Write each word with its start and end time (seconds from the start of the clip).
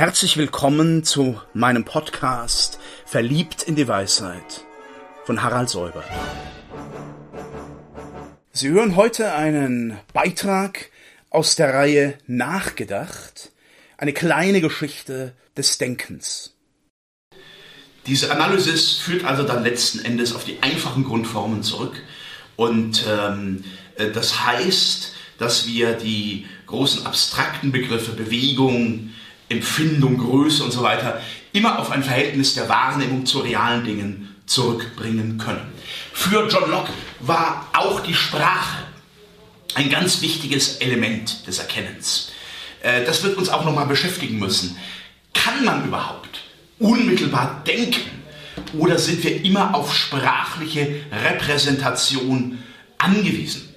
Herzlich 0.00 0.38
willkommen 0.38 1.04
zu 1.04 1.38
meinem 1.52 1.84
Podcast 1.84 2.78
Verliebt 3.04 3.64
in 3.64 3.76
die 3.76 3.86
Weisheit 3.86 4.64
von 5.26 5.42
Harald 5.42 5.68
Säuber. 5.68 6.02
Sie 8.50 8.70
hören 8.70 8.96
heute 8.96 9.34
einen 9.34 9.98
Beitrag 10.14 10.88
aus 11.28 11.54
der 11.54 11.74
Reihe 11.74 12.16
Nachgedacht, 12.26 13.52
eine 13.98 14.14
kleine 14.14 14.62
Geschichte 14.62 15.34
des 15.54 15.76
Denkens. 15.76 16.54
Diese 18.06 18.32
Analysis 18.32 18.94
führt 18.94 19.26
also 19.26 19.42
dann 19.42 19.62
letzten 19.62 20.02
Endes 20.02 20.34
auf 20.34 20.44
die 20.44 20.62
einfachen 20.62 21.04
Grundformen 21.04 21.62
zurück 21.62 22.00
und 22.56 23.04
ähm, 23.06 23.64
äh, 23.96 24.10
das 24.10 24.46
heißt, 24.46 25.12
dass 25.36 25.66
wir 25.66 25.92
die 25.92 26.46
großen 26.68 27.04
abstrakten 27.04 27.70
Begriffe 27.70 28.12
Bewegung, 28.12 29.10
Empfindung, 29.50 30.16
Größe 30.16 30.64
und 30.64 30.70
so 30.70 30.82
weiter 30.82 31.20
immer 31.52 31.78
auf 31.78 31.90
ein 31.90 32.02
Verhältnis 32.02 32.54
der 32.54 32.68
Wahrnehmung 32.68 33.26
zu 33.26 33.40
realen 33.40 33.84
Dingen 33.84 34.36
zurückbringen 34.46 35.38
können. 35.38 35.72
Für 36.12 36.48
John 36.48 36.70
Locke 36.70 36.92
war 37.20 37.68
auch 37.72 38.00
die 38.00 38.14
Sprache 38.14 38.84
ein 39.74 39.90
ganz 39.90 40.22
wichtiges 40.22 40.76
Element 40.76 41.46
des 41.46 41.58
Erkennens. 41.58 42.32
Äh, 42.82 43.04
das 43.04 43.22
wird 43.22 43.36
uns 43.36 43.48
auch 43.48 43.64
nochmal 43.64 43.86
beschäftigen 43.86 44.38
müssen. 44.38 44.76
Kann 45.34 45.64
man 45.64 45.86
überhaupt 45.86 46.40
unmittelbar 46.78 47.62
denken 47.66 48.10
oder 48.78 48.98
sind 48.98 49.22
wir 49.22 49.44
immer 49.44 49.74
auf 49.74 49.94
sprachliche 49.94 51.02
Repräsentation 51.12 52.62
angewiesen? 52.98 53.68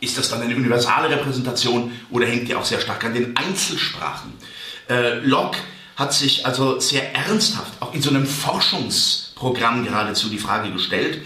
Ist 0.00 0.16
das 0.16 0.30
dann 0.30 0.40
eine 0.40 0.56
universale 0.56 1.10
Repräsentation 1.10 1.92
oder 2.10 2.26
hängt 2.26 2.48
die 2.48 2.54
auch 2.54 2.64
sehr 2.64 2.80
stark 2.80 3.04
an 3.04 3.14
den 3.14 3.36
Einzelsprachen? 3.36 4.32
Äh, 4.90 5.20
Locke 5.20 5.58
hat 5.96 6.12
sich 6.12 6.44
also 6.44 6.80
sehr 6.80 7.14
ernsthaft, 7.14 7.80
auch 7.80 7.94
in 7.94 8.02
so 8.02 8.10
einem 8.10 8.26
Forschungsprogramm 8.26 9.84
geradezu 9.84 10.28
die 10.28 10.38
Frage 10.38 10.72
gestellt, 10.72 11.22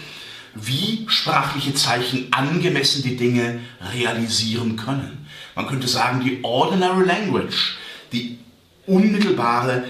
wie 0.53 1.05
sprachliche 1.07 1.73
Zeichen 1.73 2.27
angemessen 2.31 3.03
die 3.03 3.17
Dinge 3.17 3.59
realisieren 3.93 4.75
können. 4.77 5.27
Man 5.55 5.67
könnte 5.67 5.87
sagen, 5.87 6.23
die 6.23 6.39
ordinary 6.43 7.05
language, 7.05 7.77
die 8.11 8.37
unmittelbare, 8.85 9.83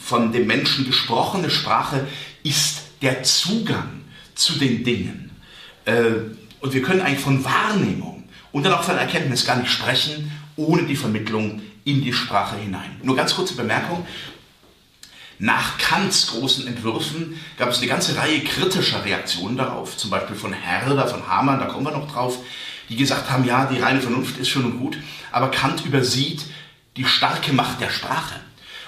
von 0.00 0.32
dem 0.32 0.46
Menschen 0.46 0.86
gesprochene 0.86 1.50
Sprache 1.50 2.06
ist 2.42 2.82
der 3.02 3.22
Zugang 3.22 4.02
zu 4.34 4.54
den 4.54 4.82
Dingen. 4.82 5.30
Äh, 5.84 6.12
und 6.60 6.72
wir 6.72 6.82
können 6.82 7.02
eigentlich 7.02 7.20
von 7.20 7.44
Wahrnehmung 7.44 8.24
und 8.52 8.64
dann 8.64 8.72
auch 8.72 8.82
von 8.82 8.96
Erkenntnis 8.96 9.44
gar 9.44 9.56
nicht 9.56 9.70
sprechen, 9.70 10.30
ohne 10.56 10.84
die 10.84 10.96
Vermittlung 10.96 11.62
in 11.84 12.02
die 12.02 12.12
Sprache 12.12 12.56
hinein. 12.56 12.98
Nur 13.02 13.16
ganz 13.16 13.34
kurze 13.34 13.54
Bemerkung. 13.54 14.06
Nach 15.38 15.76
Kants 15.76 16.28
großen 16.28 16.66
Entwürfen 16.66 17.38
gab 17.58 17.68
es 17.68 17.78
eine 17.78 17.88
ganze 17.88 18.16
Reihe 18.16 18.40
kritischer 18.40 19.04
Reaktionen 19.04 19.56
darauf, 19.56 19.96
zum 19.96 20.10
Beispiel 20.10 20.34
von 20.34 20.52
Herder, 20.52 21.06
von 21.06 21.28
Hamann, 21.28 21.60
da 21.60 21.66
kommen 21.66 21.84
wir 21.84 21.92
noch 21.92 22.10
drauf, 22.10 22.38
die 22.88 22.96
gesagt 22.96 23.30
haben, 23.30 23.44
ja, 23.44 23.66
die 23.66 23.78
reine 23.78 24.00
Vernunft 24.00 24.38
ist 24.38 24.48
schön 24.48 24.64
und 24.64 24.78
gut, 24.78 24.96
aber 25.32 25.50
Kant 25.50 25.84
übersieht 25.84 26.42
die 26.96 27.04
starke 27.04 27.52
Macht 27.52 27.80
der 27.82 27.90
Sprache. 27.90 28.40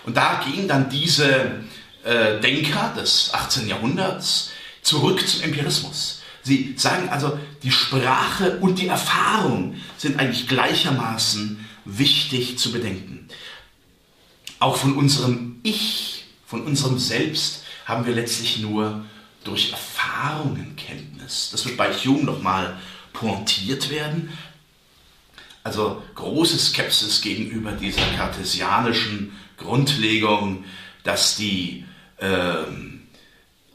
Und 0.07 0.17
da 0.17 0.41
gingen 0.43 0.69
dann 0.69 0.89
diese 0.89 1.61
äh, 2.05 2.41
Denker 2.41 2.95
des 2.97 3.35
18. 3.35 3.69
Jahrhunderts 3.69 4.51
zurück 4.81 5.27
zum 5.29 5.43
Empirismus. 5.43 6.23
Sie 6.43 6.75
sagen 6.79 7.11
also, 7.11 7.39
die 7.63 7.73
Sprache 7.73 8.59
und 8.59 8.79
die 8.79 8.89
Erfahrung 8.89 9.77
sind 9.97 10.19
eigentlich 10.19 10.49
gleichermaßen 10.49 11.65
wichtig 11.85 12.59
zu 12.59 12.73
bedenken. 12.73 13.29
Auch 14.59 14.77
von 14.77 14.97
unserem 14.97 15.61
Ich, 15.63 16.25
von 16.47 16.65
unserem 16.65 16.99
Selbst 16.99 17.65
haben 17.87 18.07
wir 18.07 18.15
letztlich 18.15 18.59
nur 18.59 19.05
durch 19.45 19.73
Erfahrungen 19.73 20.77
Kenntnis. 20.77 21.49
Das 21.53 21.65
wird 21.65 21.77
bei 21.77 21.93
Hume 21.93 22.25
nochmal 22.25 22.77
pointiert 23.13 23.91
werden. 23.91 24.31
Also 25.65 26.03
große 26.15 26.59
Skepsis 26.59 27.21
gegenüber 27.21 27.73
dieser 27.73 28.05
kartesianischen 28.17 29.33
Grundlegung, 29.57 30.65
dass 31.03 31.37
die 31.37 31.85
äh, 32.19 32.65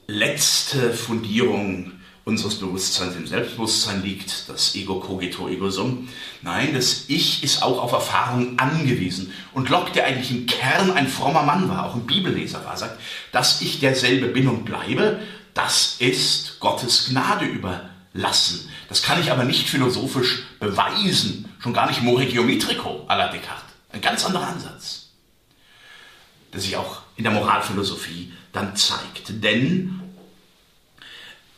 letzte 0.08 0.94
Fundierung 0.94 1.93
unseres 2.26 2.56
Bewusstseins 2.56 3.16
im 3.16 3.28
Selbstbewusstsein 3.28 4.02
liegt, 4.02 4.48
das 4.48 4.76
Ego 4.76 5.00
cogito 5.00 5.50
ego 5.50 5.70
sum. 5.70 6.08
Nein, 6.42 6.74
das 6.74 7.06
Ich 7.10 7.44
ist 7.44 7.62
auch 7.62 7.82
auf 7.82 7.92
Erfahrung 7.92 8.58
angewiesen. 8.58 9.34
Und 9.54 9.70
Locke, 9.70 9.92
der 9.92 10.06
eigentlich 10.06 10.32
im 10.32 10.46
Kern 10.46 10.92
ein 10.92 11.08
frommer 11.08 11.44
Mann 11.44 11.68
war, 11.68 11.86
auch 11.86 11.96
ein 11.96 12.06
Bibelleser 12.06 12.64
war, 12.64 12.78
sagt, 12.78 13.00
dass 13.32 13.62
ich 13.62 13.80
derselbe 13.80 14.28
bin 14.28 14.48
und 14.48 14.64
bleibe, 14.64 15.20
das 15.54 15.98
ist 16.00 16.60
Gottes 16.60 17.10
Gnade 17.10 17.46
überlassen. 17.46 18.70
Das 18.88 19.02
kann 19.02 19.20
ich 19.20 19.32
aber 19.32 19.44
nicht 19.44 19.68
philosophisch 19.68 20.44
beweisen, 20.60 21.52
schon 21.60 21.74
gar 21.74 21.88
nicht 21.88 22.02
more 22.02 22.26
geometrico 22.26 23.06
à 23.08 23.18
la 23.18 23.28
Descartes. 23.28 23.64
Ein 23.92 24.02
ganz 24.02 24.26
anderer 24.26 24.48
Ansatz, 24.48 25.10
der 26.54 26.62
sich 26.62 26.78
auch 26.78 27.02
in 27.16 27.26
der 27.26 27.34
Moralphilosophie 27.34 28.34
dann 28.54 28.76
zeigt. 28.76 29.44
Denn 29.44 30.03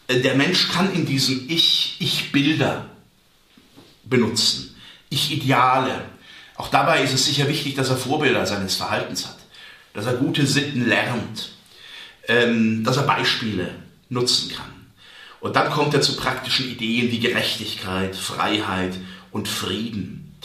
der 0.10 0.36
Mensch 0.36 0.70
kann 0.70 0.94
in 0.94 1.06
diesem 1.06 1.50
Ich, 1.50 1.98
Ich-Bilder 2.00 2.90
benutzen, 4.04 4.76
Ich-Ideale. 5.10 6.06
Auch 6.56 6.70
dabei 6.70 7.04
ist 7.04 7.14
es 7.14 7.26
sicher 7.26 7.48
wichtig, 7.48 7.76
dass 7.76 7.90
er 7.90 7.98
Vorbilder 7.98 8.46
seines 8.46 8.76
Verhaltens 8.76 9.26
hat, 9.26 9.38
dass 9.94 10.06
er 10.06 10.14
gute 10.14 10.46
Sitten 10.46 10.88
lernt, 10.88 11.52
ähm, 12.28 12.84
dass 12.84 12.98
er 12.98 13.04
Beispiele 13.04 13.76
nutzen 14.10 14.52
kann. 14.52 14.72
Und 15.40 15.56
dann 15.56 15.70
kommt 15.70 15.94
er 15.94 16.02
zu 16.02 16.16
praktischen 16.16 16.70
Ideen 16.70 17.12
wie 17.12 17.20
Gerechtigkeit, 17.20 18.16
Freiheit 18.16 18.94
und 19.32 19.48
Frieden. 19.48 20.36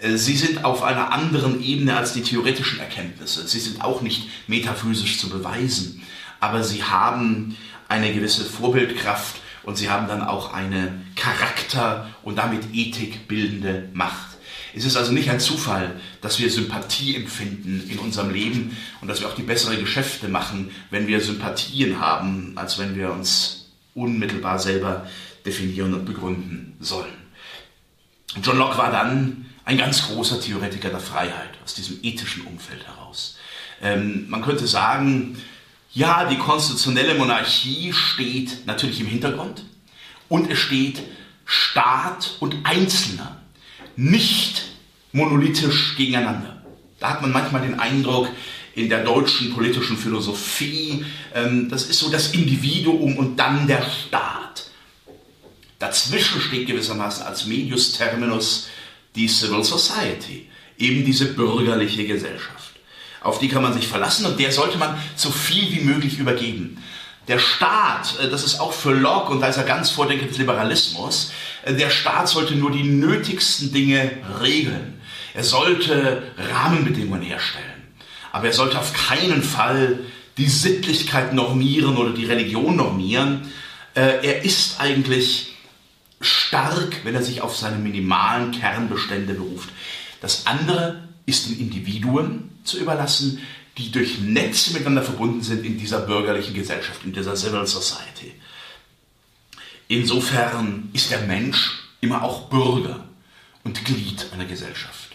Äh, 0.00 0.16
sie 0.16 0.36
sind 0.36 0.64
auf 0.64 0.82
einer 0.82 1.12
anderen 1.12 1.62
Ebene 1.62 1.96
als 1.96 2.12
die 2.12 2.22
theoretischen 2.22 2.80
Erkenntnisse. 2.80 3.46
Sie 3.46 3.60
sind 3.60 3.82
auch 3.82 4.00
nicht 4.00 4.28
metaphysisch 4.46 5.18
zu 5.18 5.28
beweisen, 5.28 6.02
aber 6.40 6.62
sie 6.62 6.84
haben 6.84 7.56
eine 7.88 8.12
gewisse 8.12 8.44
Vorbildkraft 8.44 9.40
und 9.64 9.76
sie 9.76 9.90
haben 9.90 10.06
dann 10.06 10.22
auch 10.22 10.52
eine 10.52 11.00
Charakter- 11.16 12.08
und 12.22 12.36
damit 12.36 12.62
Ethik 12.72 13.26
bildende 13.28 13.88
Macht. 13.92 14.28
Es 14.74 14.84
ist 14.84 14.96
also 14.96 15.12
nicht 15.12 15.30
ein 15.30 15.40
Zufall, 15.40 15.98
dass 16.20 16.38
wir 16.38 16.50
Sympathie 16.50 17.16
empfinden 17.16 17.88
in 17.88 17.98
unserem 17.98 18.30
Leben 18.30 18.76
und 19.00 19.08
dass 19.08 19.20
wir 19.20 19.28
auch 19.28 19.34
die 19.34 19.42
besseren 19.42 19.80
Geschäfte 19.80 20.28
machen, 20.28 20.70
wenn 20.90 21.06
wir 21.06 21.20
Sympathien 21.20 22.00
haben, 22.00 22.52
als 22.56 22.78
wenn 22.78 22.94
wir 22.94 23.10
uns 23.10 23.72
unmittelbar 23.94 24.58
selber 24.58 25.06
definieren 25.44 25.94
und 25.94 26.04
begründen 26.04 26.76
sollen. 26.80 27.12
John 28.42 28.58
Locke 28.58 28.78
war 28.78 28.92
dann 28.92 29.46
ein 29.64 29.78
ganz 29.78 30.06
großer 30.06 30.40
Theoretiker 30.40 30.90
der 30.90 31.00
Freiheit 31.00 31.50
aus 31.64 31.74
diesem 31.74 31.98
ethischen 32.02 32.44
Umfeld 32.44 32.86
heraus. 32.86 33.38
Ähm, 33.82 34.26
man 34.28 34.42
könnte 34.42 34.66
sagen, 34.66 35.36
ja, 35.92 36.24
die 36.26 36.38
konstitutionelle 36.38 37.14
Monarchie 37.14 37.92
steht 37.92 38.66
natürlich 38.66 39.00
im 39.00 39.06
Hintergrund 39.06 39.64
und 40.28 40.50
es 40.50 40.58
steht 40.58 41.02
Staat 41.44 42.36
und 42.40 42.56
Einzelner 42.64 43.40
nicht 43.96 44.64
monolithisch 45.12 45.96
gegeneinander. 45.96 46.62
Da 47.00 47.10
hat 47.10 47.22
man 47.22 47.32
manchmal 47.32 47.62
den 47.62 47.80
Eindruck, 47.80 48.28
in 48.78 48.88
der 48.88 49.02
deutschen 49.02 49.52
politischen 49.52 49.96
Philosophie, 49.96 51.04
ähm, 51.34 51.68
das 51.68 51.86
ist 51.86 51.98
so 51.98 52.10
das 52.10 52.32
Individuum 52.32 53.16
und 53.16 53.36
dann 53.36 53.66
der 53.66 53.82
Staat. 53.82 54.70
Dazwischen 55.80 56.40
steht 56.40 56.68
gewissermaßen 56.68 57.24
als 57.24 57.46
Medius 57.46 57.92
Terminus 57.92 58.68
die 59.16 59.26
Civil 59.26 59.64
Society, 59.64 60.48
eben 60.78 61.04
diese 61.04 61.26
bürgerliche 61.34 62.06
Gesellschaft. 62.06 62.74
Auf 63.20 63.38
die 63.38 63.48
kann 63.48 63.62
man 63.62 63.72
sich 63.72 63.88
verlassen 63.88 64.26
und 64.26 64.38
der 64.38 64.52
sollte 64.52 64.78
man 64.78 64.98
so 65.16 65.30
viel 65.30 65.70
wie 65.72 65.80
möglich 65.80 66.18
übergeben. 66.18 66.82
Der 67.26 67.38
Staat, 67.38 68.18
äh, 68.20 68.28
das 68.28 68.44
ist 68.44 68.58
auch 68.58 68.72
für 68.72 68.92
Locke 68.92 69.32
und 69.32 69.40
da 69.40 69.48
ist 69.48 69.58
er 69.58 69.64
ganz 69.64 69.90
Vordenker 69.90 70.26
Liberalismus, 70.26 71.32
äh, 71.64 71.74
der 71.74 71.90
Staat 71.90 72.28
sollte 72.28 72.54
nur 72.54 72.70
die 72.70 72.84
nötigsten 72.84 73.72
Dinge 73.72 74.10
regeln. 74.40 75.00
Er 75.34 75.44
sollte 75.44 76.22
Rahmenbedingungen 76.36 77.22
herstellen. 77.22 77.64
Aber 78.32 78.46
er 78.46 78.52
sollte 78.52 78.78
auf 78.78 78.92
keinen 78.92 79.42
Fall 79.42 80.00
die 80.36 80.48
Sittlichkeit 80.48 81.34
normieren 81.34 81.96
oder 81.96 82.10
die 82.10 82.24
Religion 82.24 82.76
normieren. 82.76 83.52
Äh, 83.94 84.26
er 84.26 84.44
ist 84.44 84.80
eigentlich 84.80 85.54
stark, 86.20 87.04
wenn 87.04 87.14
er 87.14 87.22
sich 87.22 87.42
auf 87.42 87.56
seine 87.56 87.76
minimalen 87.76 88.52
Kernbestände 88.52 89.34
beruft. 89.34 89.68
Das 90.20 90.46
andere 90.46 91.07
ist 91.28 91.48
den 91.48 91.60
Individuen 91.60 92.50
zu 92.64 92.78
überlassen, 92.78 93.40
die 93.76 93.92
durch 93.92 94.18
Netze 94.18 94.72
miteinander 94.72 95.02
verbunden 95.02 95.42
sind 95.42 95.64
in 95.64 95.78
dieser 95.78 96.00
bürgerlichen 96.00 96.54
Gesellschaft, 96.54 97.04
in 97.04 97.12
dieser 97.12 97.36
Civil 97.36 97.66
Society. 97.66 98.32
Insofern 99.86 100.88
ist 100.92 101.10
der 101.10 101.20
Mensch 101.20 101.78
immer 102.00 102.22
auch 102.22 102.48
Bürger 102.48 103.04
und 103.62 103.84
Glied 103.84 104.26
einer 104.32 104.46
Gesellschaft. 104.46 105.12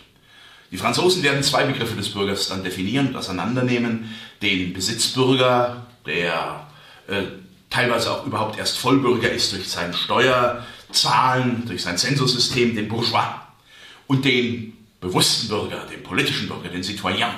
Die 0.71 0.77
Franzosen 0.77 1.21
werden 1.23 1.43
zwei 1.43 1.65
Begriffe 1.65 1.95
des 1.95 2.09
Bürgers 2.09 2.47
dann 2.47 2.63
definieren 2.63 3.09
und 3.09 3.15
auseinandernehmen. 3.15 4.09
Den 4.41 4.73
Besitzbürger, 4.73 5.85
der 6.05 6.67
äh, 7.07 7.23
teilweise 7.69 8.11
auch 8.11 8.25
überhaupt 8.25 8.57
erst 8.57 8.77
Vollbürger 8.77 9.31
ist 9.31 9.51
durch 9.53 9.67
seine 9.67 9.93
Steuerzahlen, 9.93 11.63
durch 11.67 11.83
sein 11.83 11.97
Zensussystem, 11.97 12.75
den 12.75 12.87
Bourgeois. 12.87 13.41
Und 14.07 14.25
den 14.25 14.73
bewussten 15.03 15.49
Bürger, 15.49 15.85
den 15.85 16.01
politischen 16.01 16.47
Bürger, 16.47 16.69
den 16.69 16.83
Citoyen. 16.83 17.29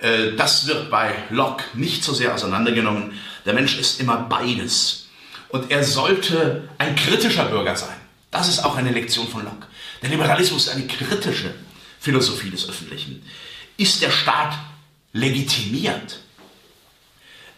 Äh, 0.00 0.32
das 0.36 0.66
wird 0.66 0.90
bei 0.90 1.14
Locke 1.30 1.64
nicht 1.74 2.04
so 2.04 2.12
sehr 2.12 2.34
auseinandergenommen. 2.34 3.18
Der 3.46 3.54
Mensch 3.54 3.78
ist 3.78 4.00
immer 4.00 4.16
beides. 4.18 5.06
Und 5.48 5.70
er 5.70 5.84
sollte 5.84 6.68
ein 6.78 6.96
kritischer 6.96 7.44
Bürger 7.46 7.76
sein. 7.76 7.96
Das 8.30 8.48
ist 8.48 8.64
auch 8.64 8.76
eine 8.76 8.90
Lektion 8.90 9.28
von 9.28 9.44
Locke. 9.44 9.66
Der 10.02 10.10
Liberalismus 10.10 10.66
ist 10.66 10.74
eine 10.74 10.86
kritische 10.86 11.54
Philosophie 12.00 12.50
des 12.50 12.68
Öffentlichen. 12.68 13.22
Ist 13.76 14.02
der 14.02 14.10
Staat 14.10 14.54
legitimiert? 15.12 16.20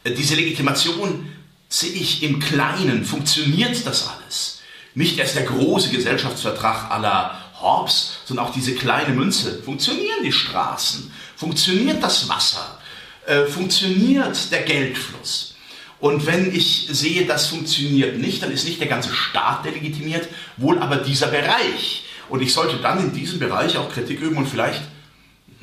Äh, 0.04 0.12
diese 0.12 0.34
Legitimation 0.34 1.30
sehe 1.68 1.92
ich 1.92 2.22
im 2.22 2.40
Kleinen. 2.40 3.04
Funktioniert 3.04 3.86
das 3.86 4.08
alles? 4.08 4.60
Nicht 4.94 5.18
erst 5.18 5.34
der 5.34 5.44
große 5.44 5.90
Gesellschaftsvertrag 5.90 6.90
aller 6.90 7.43
Hobbes, 7.64 8.18
sondern 8.24 8.46
auch 8.46 8.52
diese 8.52 8.74
kleine 8.74 9.14
Münze. 9.14 9.62
Funktionieren 9.62 10.22
die 10.22 10.32
Straßen? 10.32 11.10
Funktioniert 11.36 12.02
das 12.02 12.28
Wasser? 12.28 12.78
Äh, 13.26 13.46
funktioniert 13.46 14.52
der 14.52 14.62
Geldfluss? 14.62 15.54
Und 16.00 16.26
wenn 16.26 16.54
ich 16.54 16.88
sehe, 16.90 17.24
das 17.24 17.46
funktioniert 17.46 18.18
nicht, 18.18 18.42
dann 18.42 18.50
ist 18.50 18.66
nicht 18.66 18.80
der 18.80 18.88
ganze 18.88 19.14
Staat 19.14 19.64
delegitimiert, 19.64 20.28
wohl 20.58 20.78
aber 20.78 20.96
dieser 20.96 21.28
Bereich. 21.28 22.04
Und 22.28 22.42
ich 22.42 22.52
sollte 22.52 22.76
dann 22.76 22.98
in 22.98 23.12
diesem 23.14 23.38
Bereich 23.38 23.78
auch 23.78 23.90
Kritik 23.90 24.20
üben 24.20 24.36
und 24.36 24.46
vielleicht, 24.46 24.82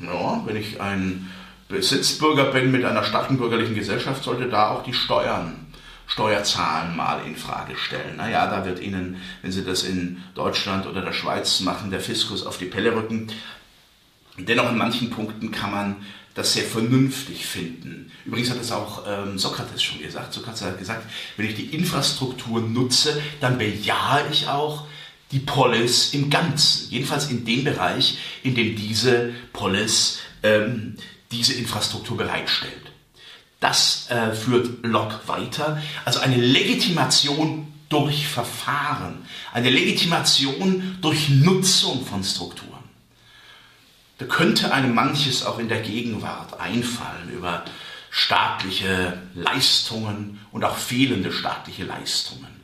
ja, 0.00 0.42
wenn 0.44 0.56
ich 0.56 0.80
ein 0.80 1.30
Besitzbürger 1.68 2.46
bin 2.46 2.70
mit 2.70 2.84
einer 2.84 3.04
staatenbürgerlichen 3.04 3.74
Gesellschaft, 3.74 4.24
sollte 4.24 4.48
da 4.48 4.70
auch 4.70 4.82
die 4.82 4.94
Steuern, 4.94 5.61
Steuerzahlen 6.12 6.94
mal 6.94 7.24
in 7.26 7.36
Frage 7.36 7.74
stellen. 7.74 8.16
Naja, 8.16 8.46
da 8.46 8.66
wird 8.66 8.80
Ihnen, 8.80 9.16
wenn 9.40 9.50
Sie 9.50 9.64
das 9.64 9.82
in 9.82 10.22
Deutschland 10.34 10.86
oder 10.86 11.00
der 11.00 11.14
Schweiz 11.14 11.60
machen, 11.60 11.90
der 11.90 12.00
Fiskus 12.00 12.44
auf 12.44 12.58
die 12.58 12.66
Pelle 12.66 12.94
rücken. 12.94 13.32
Dennoch 14.36 14.70
in 14.70 14.76
manchen 14.76 15.08
Punkten 15.08 15.50
kann 15.52 15.70
man 15.70 15.96
das 16.34 16.52
sehr 16.52 16.64
vernünftig 16.64 17.46
finden. 17.46 18.12
Übrigens 18.26 18.50
hat 18.50 18.60
es 18.60 18.72
auch 18.72 19.04
ähm, 19.06 19.38
Sokrates 19.38 19.82
schon 19.82 20.02
gesagt. 20.02 20.34
Sokrates 20.34 20.62
hat 20.62 20.78
gesagt, 20.78 21.06
wenn 21.38 21.46
ich 21.46 21.54
die 21.54 21.74
Infrastruktur 21.74 22.60
nutze, 22.60 23.18
dann 23.40 23.56
bejahe 23.56 24.26
ich 24.30 24.48
auch 24.48 24.86
die 25.30 25.38
Polis 25.38 26.12
im 26.12 26.28
Ganzen. 26.28 26.90
Jedenfalls 26.90 27.30
in 27.30 27.46
dem 27.46 27.64
Bereich, 27.64 28.18
in 28.42 28.54
dem 28.54 28.76
diese 28.76 29.32
Polis 29.54 30.18
ähm, 30.42 30.96
diese 31.30 31.54
Infrastruktur 31.54 32.18
bereitstellt. 32.18 32.91
Das 33.62 34.10
äh, 34.10 34.32
führt 34.32 34.84
Locke 34.84 35.20
weiter. 35.28 35.80
Also 36.04 36.18
eine 36.18 36.36
Legitimation 36.36 37.72
durch 37.88 38.26
Verfahren, 38.26 39.24
eine 39.52 39.70
Legitimation 39.70 40.98
durch 41.00 41.28
Nutzung 41.28 42.04
von 42.04 42.24
Strukturen. 42.24 42.82
Da 44.18 44.24
könnte 44.26 44.72
einem 44.72 44.94
manches 44.94 45.46
auch 45.46 45.60
in 45.60 45.68
der 45.68 45.80
Gegenwart 45.80 46.58
einfallen 46.58 47.30
über 47.32 47.64
staatliche 48.10 49.22
Leistungen 49.36 50.40
und 50.50 50.64
auch 50.64 50.76
fehlende 50.76 51.30
staatliche 51.30 51.84
Leistungen. 51.84 52.62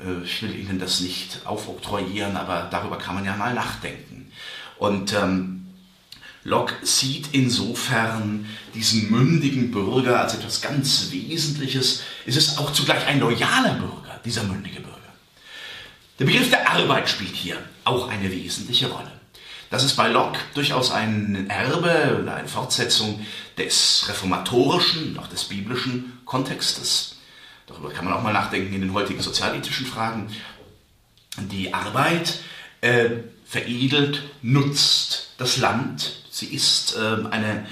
Äh, 0.00 0.22
ich 0.24 0.40
will 0.40 0.54
Ihnen 0.54 0.78
das 0.78 1.00
nicht 1.00 1.40
aufoktroyieren, 1.46 2.36
aber 2.36 2.68
darüber 2.70 2.96
kann 2.96 3.16
man 3.16 3.24
ja 3.24 3.36
mal 3.36 3.54
nachdenken. 3.54 4.30
Und 4.78 5.14
ähm, 5.14 5.61
Locke 6.44 6.74
sieht 6.82 7.28
insofern 7.32 8.46
diesen 8.74 9.10
mündigen 9.10 9.70
Bürger 9.70 10.20
als 10.20 10.34
etwas 10.34 10.60
ganz 10.60 11.12
Wesentliches. 11.12 12.02
Es 12.26 12.36
ist 12.36 12.58
auch 12.58 12.72
zugleich 12.72 13.06
ein 13.06 13.20
loyaler 13.20 13.74
Bürger, 13.74 14.20
dieser 14.24 14.42
mündige 14.42 14.80
Bürger. 14.80 14.98
Der 16.18 16.24
Begriff 16.24 16.50
der 16.50 16.70
Arbeit 16.70 17.08
spielt 17.08 17.34
hier 17.34 17.58
auch 17.84 18.08
eine 18.08 18.30
wesentliche 18.30 18.88
Rolle. 18.88 19.12
Das 19.70 19.84
ist 19.84 19.96
bei 19.96 20.08
Locke 20.08 20.38
durchaus 20.54 20.90
ein 20.90 21.48
Erbe 21.48 22.20
oder 22.20 22.34
eine 22.34 22.48
Fortsetzung 22.48 23.24
des 23.56 24.04
reformatorischen, 24.08 25.18
auch 25.18 25.28
des 25.28 25.44
biblischen 25.44 26.20
Kontextes. 26.24 27.16
Darüber 27.66 27.90
kann 27.90 28.04
man 28.04 28.14
auch 28.14 28.22
mal 28.22 28.32
nachdenken 28.32 28.74
in 28.74 28.82
den 28.82 28.92
heutigen 28.92 29.22
sozialethischen 29.22 29.86
Fragen. 29.86 30.28
Die 31.38 31.72
Arbeit 31.72 32.40
äh, 32.82 33.10
veredelt, 33.46 34.22
nutzt 34.42 35.30
das 35.38 35.56
Land. 35.56 36.21
Sie 36.42 36.56
ist 36.56 36.96
äh, 36.96 37.28
eine 37.30 37.66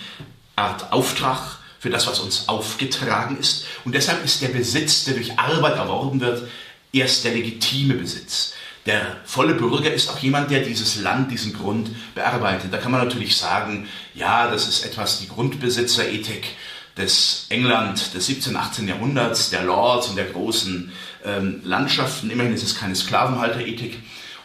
Art 0.54 0.92
Auftrag 0.92 1.58
für 1.80 1.90
das, 1.90 2.06
was 2.06 2.20
uns 2.20 2.48
aufgetragen 2.48 3.36
ist. 3.36 3.66
Und 3.84 3.96
deshalb 3.96 4.24
ist 4.24 4.42
der 4.42 4.48
Besitz, 4.48 5.04
der 5.04 5.14
durch 5.14 5.36
Arbeit 5.40 5.74
erworben 5.74 6.20
wird, 6.20 6.46
erst 6.92 7.24
der 7.24 7.32
legitime 7.32 7.94
Besitz. 7.94 8.52
Der 8.86 9.16
volle 9.24 9.54
Bürger 9.54 9.92
ist 9.92 10.08
auch 10.08 10.20
jemand, 10.20 10.52
der 10.52 10.60
dieses 10.60 11.00
Land, 11.00 11.32
diesen 11.32 11.52
Grund 11.52 11.90
bearbeitet. 12.14 12.72
Da 12.72 12.78
kann 12.78 12.92
man 12.92 13.02
natürlich 13.02 13.36
sagen, 13.36 13.88
ja, 14.14 14.48
das 14.48 14.68
ist 14.68 14.84
etwas 14.84 15.18
die 15.18 15.28
Grundbesitzerethik 15.28 16.46
des 16.96 17.46
England 17.48 18.14
des 18.14 18.26
17., 18.26 18.54
18. 18.54 18.86
Jahrhunderts, 18.86 19.50
der 19.50 19.64
Lords 19.64 20.06
und 20.06 20.16
der 20.16 20.26
großen 20.26 20.92
ähm, 21.24 21.60
Landschaften. 21.64 22.30
Immerhin 22.30 22.54
ist 22.54 22.62
es 22.62 22.78
keine 22.78 22.94
Sklavenhalterethik. 22.94 23.98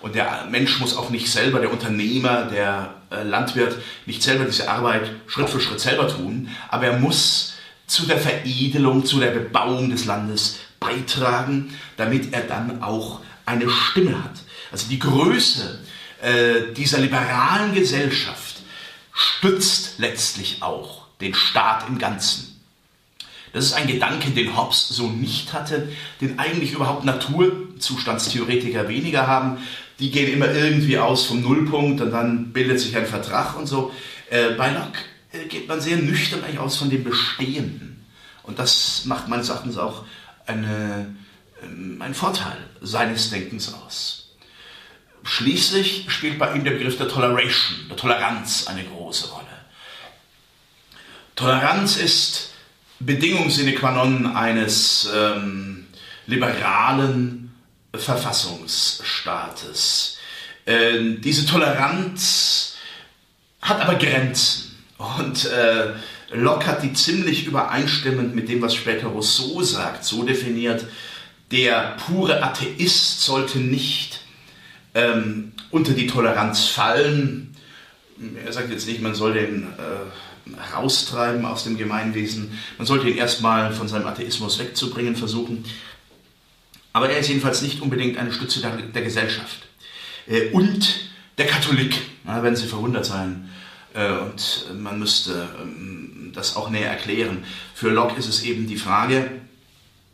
Und 0.06 0.14
der 0.14 0.46
Mensch 0.52 0.80
muss 0.80 0.96
auch 0.96 1.10
nicht 1.10 1.32
selber, 1.32 1.60
der 1.60 1.74
Unternehmer, 1.74 2.44
der 2.44 2.94
äh, 3.10 3.24
Landwirt, 3.24 3.76
nicht 4.06 4.22
selber 4.22 4.46
diese 4.46 4.70
Arbeit 4.70 5.10
Schritt 5.26 5.50
für 5.50 5.60
Schritt 5.60 5.80
selber 5.80 6.08
tun, 6.08 6.52
aber 6.70 6.86
er 6.86 7.00
muss 7.00 7.56
zu 7.88 8.06
der 8.06 8.20
Veredelung, 8.20 9.04
zu 9.04 9.20
der 9.20 9.32
Bebauung 9.32 9.90
des 9.90 10.06
Landes 10.06 10.60
beitragen, 10.80 11.76
damit 11.98 12.34
er 12.34 12.42
dann 12.42 12.84
auch 12.84 13.22
eine 13.48 13.68
Stimme 13.68 14.24
hat. 14.24 14.44
Also 14.72 14.88
die 14.90 15.00
Größe 15.00 15.80
äh, 16.22 16.72
dieser 16.78 17.00
liberalen 17.00 17.74
Gesellschaft 17.74 18.58
stützt 19.12 19.98
letztlich 19.98 20.62
auch 20.62 21.08
den 21.20 21.34
Staat 21.34 21.90
im 21.90 21.98
Ganzen. 21.98 22.56
Das 23.54 23.64
ist 23.64 23.74
ein 23.74 23.88
Gedanke, 23.88 24.32
den 24.32 24.56
Hobbes 24.56 24.90
so 24.90 25.08
nicht 25.08 25.54
hatte, 25.54 25.88
den 26.20 26.38
eigentlich 26.38 26.74
überhaupt 26.74 27.06
Naturzustandstheoretiker 27.06 28.88
weniger 28.90 29.26
haben. 29.28 29.60
Die 30.00 30.12
gehen 30.12 30.34
immer 30.34 30.52
irgendwie 30.54 30.98
aus 30.98 31.26
vom 31.26 31.42
Nullpunkt 31.42 32.02
und 32.02 32.12
dann 32.12 32.52
bildet 32.52 32.80
sich 32.80 32.96
ein 32.98 33.06
Vertrag 33.06 33.58
und 33.58 33.68
so. 33.68 33.94
Äh, 34.30 34.52
bei 34.52 34.72
Locke 34.72 35.00
äh, 35.32 35.46
geht 35.48 35.68
man 35.68 35.80
sehr 35.80 35.98
nüchtern 35.98 36.44
eigentlich 36.44 36.60
aus 36.60 36.78
von 36.78 36.90
dem 36.90 37.04
Bestehenden. 37.04 38.06
Und 38.44 38.60
das 38.60 39.06
macht 39.06 39.28
meines 39.28 39.50
Erachtens 39.50 39.78
auch 39.78 40.06
eine 40.46 41.16
ähm, 41.64 42.02
ein 42.02 42.14
Vorteil 42.14 42.58
seines 42.82 43.30
Denkens 43.30 43.74
aus. 43.74 44.30
Schließlich 45.24 46.06
spielt 46.10 46.38
bei 46.38 46.54
ihm 46.54 46.64
der 46.64 46.72
Begriff 46.72 46.98
der 46.98 47.08
Toleration, 47.08 47.88
der 47.90 47.98
Toleranz 47.98 48.68
eine 48.68 48.84
große 48.84 49.30
Rolle. 49.30 49.46
Toleranz 51.36 51.98
ist 51.98 52.52
Bedingung 53.00 53.50
sine 53.50 53.74
qua 53.74 53.92
non 53.92 54.36
eines 54.36 55.10
ähm, 55.14 55.88
liberalen 56.28 57.45
Verfassungsstaates. 57.98 60.18
Äh, 60.66 61.16
diese 61.20 61.46
Toleranz 61.46 62.76
hat 63.62 63.82
aber 63.82 63.96
Grenzen 63.96 64.76
und 64.98 65.46
äh, 65.46 65.94
hat 66.32 66.84
die 66.84 66.94
ziemlich 66.94 67.46
übereinstimmend 67.46 68.36
mit 68.36 68.50
dem, 68.50 68.62
was 68.62 68.76
später 68.76 69.08
Rousseau 69.08 69.62
sagt, 69.62 70.04
so 70.04 70.24
definiert, 70.24 70.86
der 71.52 71.98
pure 72.06 72.44
Atheist 72.44 73.22
sollte 73.22 73.60
nicht 73.60 74.22
ähm, 74.94 75.54
unter 75.72 75.94
die 75.94 76.08
Toleranz 76.08 76.66
fallen. 76.66 77.56
Er 78.44 78.54
sagt 78.54 78.72
jetzt 78.72 78.88
nicht, 78.88 79.02
man 79.02 79.14
soll 79.14 79.34
den 79.34 79.64
äh, 79.64 80.76
raustreiben 80.76 81.46
aus 81.46 81.64
dem 81.64 81.78
Gemeinwesen. 81.78 82.58
Man 82.78 82.88
sollte 82.88 83.10
ihn 83.10 83.18
erstmal 83.18 83.74
von 83.74 83.88
seinem 83.88 84.08
Atheismus 84.08 84.60
wegzubringen 84.60 85.16
versuchen. 85.16 85.66
Aber 86.96 87.10
er 87.10 87.20
ist 87.20 87.28
jedenfalls 87.28 87.62
nicht 87.62 87.82
unbedingt 87.82 88.18
eine 88.18 88.32
Stütze 88.32 88.62
der, 88.62 88.72
der 88.78 89.02
Gesellschaft. 89.02 89.68
Äh, 90.28 90.52
und 90.52 91.10
der 91.38 91.46
Katholik, 91.46 91.94
na, 92.24 92.42
werden 92.42 92.56
Sie 92.56 92.68
verwundert 92.68 93.06
sein. 93.06 93.50
Äh, 93.94 94.14
und 94.14 94.68
man 94.80 94.98
müsste 94.98 95.50
ähm, 95.62 96.32
das 96.34 96.56
auch 96.56 96.70
näher 96.70 96.90
erklären. 96.90 97.44
Für 97.74 97.90
Locke 97.90 98.18
ist 98.18 98.30
es 98.30 98.44
eben 98.44 98.66
die 98.66 98.78
Frage, 98.78 99.30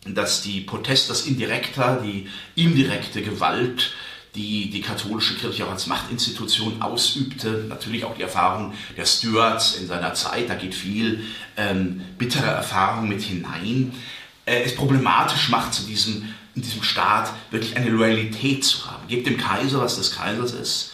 dass 0.06 0.42
die 0.42 0.62
Protestas 0.62 1.28
indirecta, 1.28 1.98
die 1.98 2.28
indirekte 2.56 3.22
Gewalt, 3.22 3.94
die 4.34 4.72
die 4.72 4.82
katholische 4.82 5.36
Kirche 5.36 5.68
auch 5.68 5.72
als 5.74 5.86
Machtinstitution 5.86 6.82
ausübte, 6.82 7.66
natürlich 7.70 8.06
auch 8.06 8.16
die 8.16 8.24
Erfahrung 8.24 8.74
der 8.98 9.06
Stuarts 9.06 9.76
in 9.76 9.86
seiner 9.86 10.16
Zeit, 10.16 10.50
da 10.50 10.56
geht 10.56 10.74
viel 10.74 11.26
ähm, 11.58 12.02
bittere 12.18 12.48
Erfahrung 12.48 13.08
mit 13.08 13.22
hinein, 13.22 13.94
äh, 14.48 14.64
es 14.64 14.76
problematisch 14.76 15.50
macht, 15.50 15.76
zu 15.76 15.84
diesem, 15.84 16.34
in 16.56 16.62
diesem 16.62 16.84
Staat 16.84 17.34
wirklich 17.50 17.78
eine 17.78 17.90
Loyalität 17.90 18.64
zu 18.64 18.90
haben. 18.90 19.08
Gebt 19.08 19.28
dem 19.28 19.38
Kaiser, 19.38 19.80
was 19.80 19.98
des 19.98 20.12
Kaisers 20.12 20.54
ist, 20.54 20.92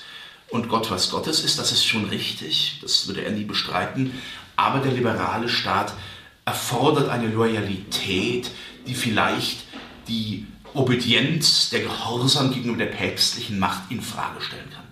und 0.49 0.69
Gott 0.69 0.89
was 0.91 1.09
Gottes 1.09 1.41
ist, 1.41 1.59
das 1.59 1.71
ist 1.71 1.85
schon 1.85 2.05
richtig, 2.05 2.79
das 2.81 3.07
würde 3.07 3.23
er 3.23 3.31
nie 3.31 3.43
bestreiten, 3.43 4.13
aber 4.55 4.79
der 4.79 4.93
liberale 4.93 5.49
Staat 5.49 5.93
erfordert 6.45 7.09
eine 7.09 7.27
Loyalität, 7.27 8.49
die 8.87 8.95
vielleicht 8.95 9.65
die 10.07 10.47
Obedienz, 10.73 11.69
der 11.69 11.81
Gehorsam 11.81 12.53
gegenüber 12.53 12.77
der 12.77 12.85
päpstlichen 12.85 13.59
Macht 13.59 13.91
in 13.91 14.01
Frage 14.01 14.41
stellen 14.41 14.69
kann. 14.69 14.83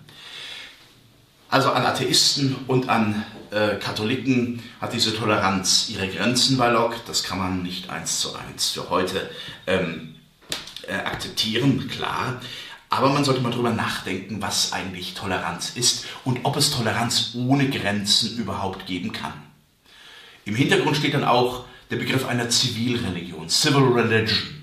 Also 1.48 1.70
an 1.70 1.86
Atheisten 1.86 2.56
und 2.66 2.88
an 2.88 3.24
äh, 3.50 3.76
Katholiken 3.76 4.62
hat 4.80 4.92
diese 4.92 5.16
Toleranz 5.16 5.88
ihre 5.88 6.08
Grenzen 6.08 6.58
bei 6.58 6.68
Locke. 6.68 6.96
Das 7.06 7.22
kann 7.22 7.38
man 7.38 7.62
nicht 7.62 7.88
eins 7.88 8.20
zu 8.20 8.34
eins 8.34 8.70
für 8.70 8.90
heute 8.90 9.30
ähm, 9.66 10.15
äh, 10.88 10.94
akzeptieren, 10.94 11.88
klar. 11.88 12.40
Aber 12.88 13.10
man 13.10 13.24
sollte 13.24 13.40
mal 13.40 13.50
drüber 13.50 13.70
nachdenken, 13.70 14.40
was 14.40 14.72
eigentlich 14.72 15.14
Toleranz 15.14 15.72
ist 15.74 16.06
und 16.24 16.40
ob 16.44 16.56
es 16.56 16.70
Toleranz 16.70 17.32
ohne 17.34 17.68
Grenzen 17.68 18.38
überhaupt 18.38 18.86
geben 18.86 19.12
kann. 19.12 19.32
Im 20.44 20.54
Hintergrund 20.54 20.96
steht 20.96 21.14
dann 21.14 21.24
auch 21.24 21.64
der 21.90 21.96
Begriff 21.96 22.26
einer 22.26 22.48
Zivilreligion, 22.48 23.48
Civil 23.48 23.82
Religion. 23.82 24.56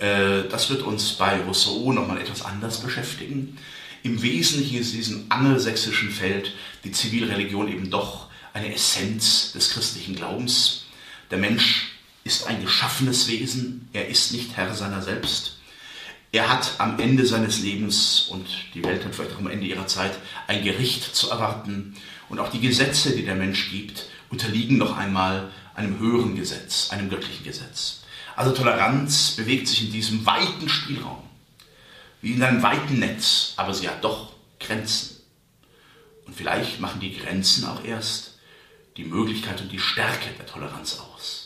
Äh, 0.00 0.48
das 0.50 0.68
wird 0.70 0.82
uns 0.82 1.12
bei 1.12 1.40
Rousseau 1.40 1.92
nochmal 1.92 2.20
etwas 2.20 2.44
anders 2.44 2.80
beschäftigen. 2.80 3.56
Im 4.02 4.22
Wesentlichen 4.22 4.78
ist 4.78 4.92
in 4.92 4.98
diesem 4.98 5.26
angelsächsischen 5.30 6.10
Feld 6.10 6.52
die 6.84 6.92
Zivilreligion 6.92 7.68
eben 7.68 7.90
doch 7.90 8.26
eine 8.52 8.72
Essenz 8.74 9.52
des 9.52 9.70
christlichen 9.70 10.14
Glaubens. 10.14 10.86
Der 11.30 11.38
Mensch 11.38 11.95
ist 12.26 12.48
ein 12.48 12.60
geschaffenes 12.60 13.28
Wesen, 13.28 13.88
er 13.92 14.08
ist 14.08 14.32
nicht 14.32 14.56
Herr 14.56 14.74
seiner 14.74 15.00
selbst. 15.00 15.58
Er 16.32 16.50
hat 16.50 16.72
am 16.78 16.98
Ende 16.98 17.24
seines 17.24 17.60
Lebens 17.60 18.26
und 18.28 18.46
die 18.74 18.84
Welt 18.84 19.04
hat 19.04 19.14
vielleicht 19.14 19.34
auch 19.34 19.38
am 19.38 19.46
Ende 19.46 19.66
ihrer 19.66 19.86
Zeit 19.86 20.18
ein 20.48 20.64
Gericht 20.64 21.14
zu 21.14 21.30
erwarten. 21.30 21.94
Und 22.28 22.40
auch 22.40 22.50
die 22.50 22.60
Gesetze, 22.60 23.14
die 23.14 23.24
der 23.24 23.36
Mensch 23.36 23.70
gibt, 23.70 24.08
unterliegen 24.28 24.76
noch 24.76 24.96
einmal 24.96 25.52
einem 25.74 26.00
höheren 26.00 26.34
Gesetz, 26.34 26.90
einem 26.90 27.08
göttlichen 27.08 27.44
Gesetz. 27.44 28.00
Also 28.34 28.52
Toleranz 28.52 29.36
bewegt 29.36 29.68
sich 29.68 29.84
in 29.84 29.92
diesem 29.92 30.26
weiten 30.26 30.68
Spielraum 30.68 31.22
wie 32.22 32.32
in 32.32 32.42
einem 32.42 32.60
weiten 32.62 32.98
Netz, 32.98 33.52
aber 33.56 33.72
sie 33.72 33.88
hat 33.88 34.02
doch 34.02 34.32
Grenzen. 34.58 35.18
Und 36.26 36.34
vielleicht 36.34 36.80
machen 36.80 36.98
die 36.98 37.16
Grenzen 37.16 37.66
auch 37.66 37.84
erst 37.84 38.38
die 38.96 39.04
Möglichkeit 39.04 39.60
und 39.60 39.70
die 39.70 39.78
Stärke 39.78 40.30
der 40.36 40.46
Toleranz 40.46 40.98
aus. 40.98 41.45